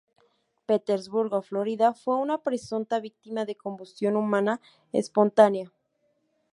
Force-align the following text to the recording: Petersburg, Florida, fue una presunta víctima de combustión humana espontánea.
Petersburg, 0.65 1.43
Florida, 1.43 1.93
fue 1.93 2.15
una 2.15 2.39
presunta 2.39 2.99
víctima 2.99 3.45
de 3.45 3.53
combustión 3.55 4.15
humana 4.15 4.59
espontánea. 4.93 5.71